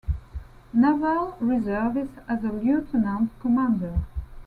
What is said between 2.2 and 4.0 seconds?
as a Lieutenant Commander.